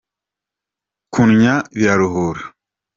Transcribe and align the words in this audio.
Kunnya 1.13 1.55
biraruhura. 1.77 2.43